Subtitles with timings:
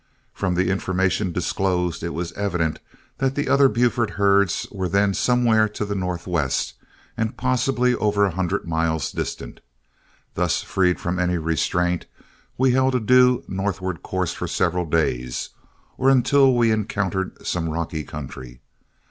[0.33, 2.79] From the information disclosed, it was evident
[3.19, 6.73] that the other Buford herds were then somewhere to the northwest,
[7.15, 9.59] and possibly over a hundred miles distant.
[10.33, 12.07] Thus freed from any restraint,
[12.57, 15.49] we held a due northward course for several days,
[15.99, 18.59] or until we encountered some rocky country.